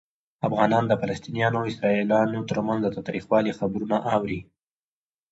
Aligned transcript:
افغانان 0.47 0.83
د 0.87 0.93
فلسطینیانو 1.01 1.57
او 1.59 1.67
اسرائیلیانو 1.71 2.47
ترمنځ 2.51 2.79
د 2.83 2.87
تاوتریخوالي 2.95 3.51
خبرونه 3.59 3.97
اوري. 4.15 4.39